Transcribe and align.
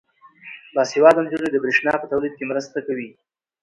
باسواده 0.75 1.19
نجونې 1.25 1.49
د 1.51 1.57
برښنا 1.63 1.93
په 1.99 2.05
تولید 2.11 2.33
کې 2.37 2.49
مرسته 2.51 2.77
کوي. 2.87 3.09